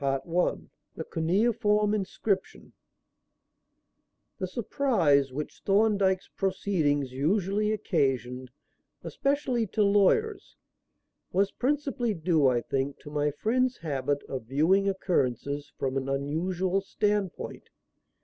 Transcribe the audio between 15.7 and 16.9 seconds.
from an unusual